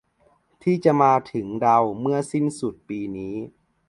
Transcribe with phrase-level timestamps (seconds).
[0.63, 3.35] ที่จะมาถึงเราเมื่อสิ้นสุดปีนี้